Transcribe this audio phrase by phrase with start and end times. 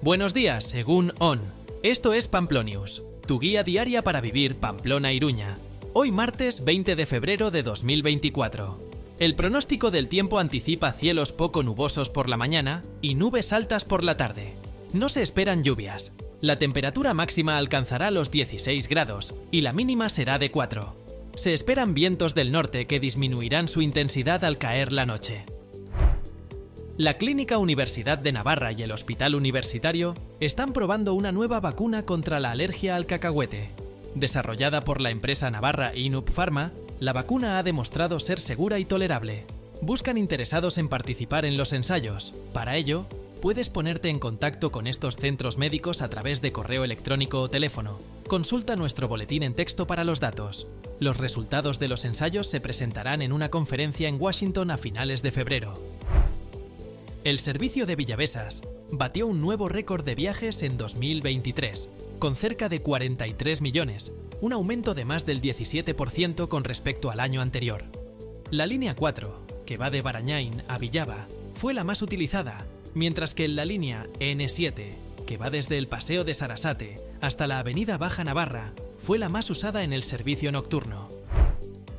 [0.00, 1.40] Buenos días, según ON.
[1.82, 5.58] Esto es Pamplonius, tu guía diaria para vivir Pamplona-Iruña.
[5.92, 8.78] Hoy martes 20 de febrero de 2024.
[9.18, 14.04] El pronóstico del tiempo anticipa cielos poco nubosos por la mañana y nubes altas por
[14.04, 14.54] la tarde.
[14.92, 16.12] No se esperan lluvias.
[16.40, 20.94] La temperatura máxima alcanzará los 16 grados y la mínima será de 4.
[21.34, 25.44] Se esperan vientos del norte que disminuirán su intensidad al caer la noche.
[26.98, 32.40] La Clínica Universidad de Navarra y el Hospital Universitario están probando una nueva vacuna contra
[32.40, 33.70] la alergia al cacahuete.
[34.16, 39.44] Desarrollada por la empresa navarra Inup Pharma, la vacuna ha demostrado ser segura y tolerable.
[39.80, 42.34] Buscan interesados en participar en los ensayos.
[42.52, 43.06] Para ello,
[43.40, 47.98] puedes ponerte en contacto con estos centros médicos a través de correo electrónico o teléfono.
[48.26, 50.66] Consulta nuestro boletín en texto para los datos.
[50.98, 55.30] Los resultados de los ensayos se presentarán en una conferencia en Washington a finales de
[55.30, 55.74] febrero.
[57.28, 62.80] El servicio de Villavesas batió un nuevo récord de viajes en 2023, con cerca de
[62.80, 67.84] 43 millones, un aumento de más del 17% con respecto al año anterior.
[68.50, 73.46] La línea 4, que va de Barañain a Villava, fue la más utilizada, mientras que
[73.46, 74.94] la línea N7,
[75.26, 79.50] que va desde el Paseo de Sarasate hasta la Avenida Baja Navarra, fue la más
[79.50, 81.10] usada en el servicio nocturno.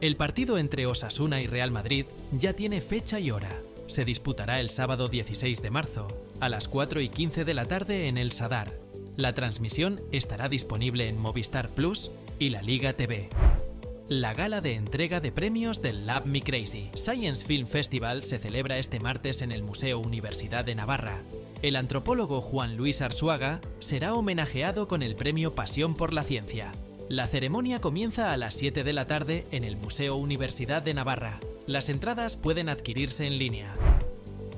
[0.00, 4.70] El partido entre Osasuna y Real Madrid ya tiene fecha y hora se disputará el
[4.70, 6.08] sábado 16 de marzo,
[6.40, 8.72] a las 4 y 15 de la tarde en el Sadar.
[9.16, 13.30] La transmisión estará disponible en Movistar Plus y la Liga TV.
[14.08, 18.78] La gala de entrega de premios del Lab Me Crazy Science Film Festival se celebra
[18.78, 21.22] este martes en el Museo Universidad de Navarra.
[21.62, 26.70] El antropólogo Juan Luis Arzuaga será homenajeado con el premio Pasión por la Ciencia.
[27.08, 31.40] La ceremonia comienza a las 7 de la tarde en el Museo Universidad de Navarra.
[31.66, 33.72] Las entradas pueden adquirirse en línea.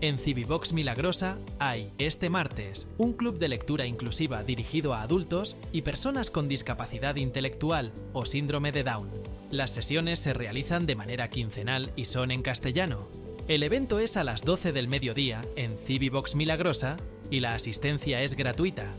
[0.00, 5.82] En Civibox Milagrosa hay, este martes, un club de lectura inclusiva dirigido a adultos y
[5.82, 9.08] personas con discapacidad intelectual o síndrome de Down.
[9.52, 13.08] Las sesiones se realizan de manera quincenal y son en castellano.
[13.46, 16.96] El evento es a las 12 del mediodía en Civibox Milagrosa
[17.30, 18.92] y la asistencia es gratuita.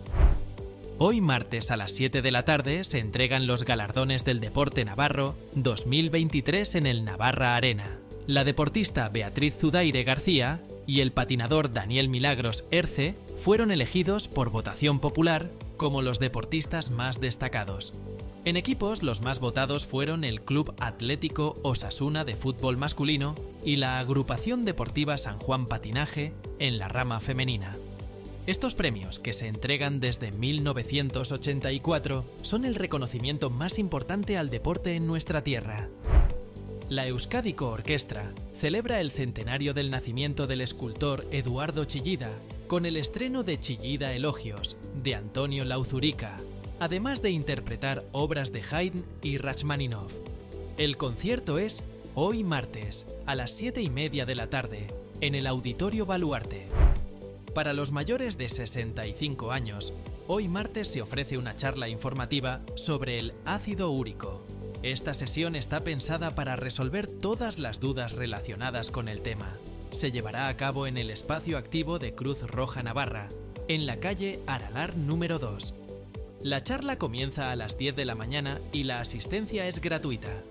[1.00, 5.36] Hoy martes a las 7 de la tarde se entregan los galardones del deporte navarro
[5.54, 8.00] 2023 en el Navarra Arena.
[8.26, 15.00] La deportista Beatriz Zudaire García y el patinador Daniel Milagros Erce fueron elegidos por votación
[15.00, 17.94] popular como los deportistas más destacados.
[18.44, 24.00] En equipos, los más votados fueron el Club Atlético Osasuna de fútbol masculino y la
[24.00, 27.78] Agrupación Deportiva San Juan Patinaje en la rama femenina.
[28.48, 35.06] Estos premios, que se entregan desde 1984, son el reconocimiento más importante al deporte en
[35.06, 35.90] nuestra tierra.
[36.88, 42.32] La Euskadico Orquestra celebra el centenario del nacimiento del escultor Eduardo Chillida
[42.68, 46.38] con el estreno de Chillida Elogios, de Antonio Lauzurica,
[46.80, 50.14] además de interpretar obras de Haydn y Rachmaninoff.
[50.78, 51.84] El concierto es
[52.16, 54.88] hoy martes, a las 7 y media de la tarde,
[55.20, 56.68] en el Auditorio Baluarte.
[57.58, 59.92] Para los mayores de 65 años,
[60.28, 64.46] hoy martes se ofrece una charla informativa sobre el ácido úrico.
[64.84, 69.58] Esta sesión está pensada para resolver todas las dudas relacionadas con el tema.
[69.90, 73.28] Se llevará a cabo en el espacio activo de Cruz Roja Navarra,
[73.68, 75.74] en la calle Aralar número 2.
[76.44, 80.44] La charla comienza a las 10 de la mañana y la asistencia es gratuita.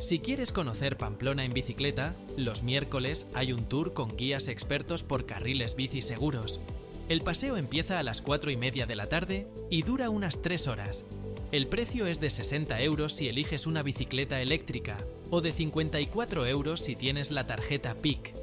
[0.00, 5.24] Si quieres conocer Pamplona en bicicleta, los miércoles hay un tour con guías expertos por
[5.24, 6.60] carriles bici seguros.
[7.08, 10.68] El paseo empieza a las 4 y media de la tarde y dura unas 3
[10.68, 11.04] horas.
[11.52, 14.96] El precio es de 60 euros si eliges una bicicleta eléctrica
[15.30, 18.34] o de 54 euros si tienes la tarjeta PIC.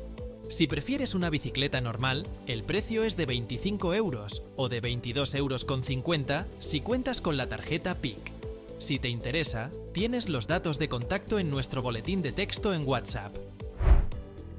[0.49, 5.65] Si prefieres una bicicleta normal, el precio es de 25 euros o de 22 euros
[5.65, 8.40] con 50 si cuentas con la tarjeta PIC.
[8.81, 13.37] Si te interesa, tienes los datos de contacto en nuestro boletín de texto en WhatsApp.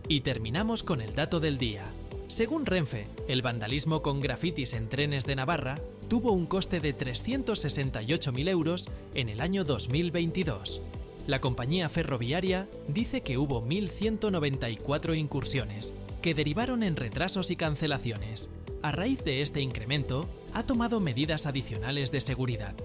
[0.07, 1.83] Y terminamos con el dato del día.
[2.29, 5.75] Según Renfe, el vandalismo con grafitis en trenes de Navarra
[6.09, 10.81] tuvo un coste de 368.000 euros en el año 2022.
[11.27, 18.51] La compañía ferroviaria dice que hubo 1.194 incursiones, que derivaron en retrasos y cancelaciones.
[18.83, 22.77] A raíz de este incremento, ha tomado medidas adicionales de seguridad.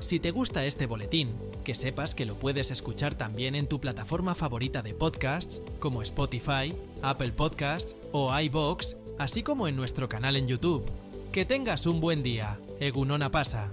[0.00, 1.28] Si te gusta este boletín,
[1.62, 6.74] que sepas que lo puedes escuchar también en tu plataforma favorita de podcasts, como Spotify,
[7.02, 10.90] Apple Podcasts o iBox, así como en nuestro canal en YouTube.
[11.32, 12.58] Que tengas un buen día.
[12.80, 13.68] Egunona pasa.